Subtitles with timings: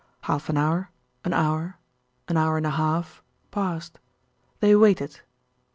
[0.21, 0.89] Half an hour,
[1.23, 1.77] an hour,
[2.27, 3.99] an hour and a half passed.
[4.59, 5.21] They waited.